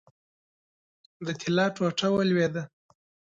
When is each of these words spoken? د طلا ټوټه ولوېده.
د 1.25 1.27
طلا 1.41 1.65
ټوټه 1.75 2.07
ولوېده. 2.13 2.63